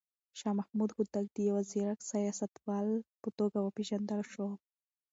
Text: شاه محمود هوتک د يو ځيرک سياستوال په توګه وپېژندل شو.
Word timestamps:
شاه 0.39 0.55
محمود 0.59 0.89
هوتک 0.97 1.25
د 1.31 1.37
يو 1.49 1.57
ځيرک 1.69 1.99
سياستوال 2.11 2.87
په 3.21 3.29
توګه 3.37 3.57
وپېژندل 3.61 4.21
شو. 4.31 4.49